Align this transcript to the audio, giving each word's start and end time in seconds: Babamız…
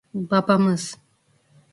Babamız… 0.13 0.95